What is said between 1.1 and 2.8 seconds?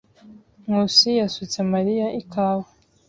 yasutse Mariya ikawa.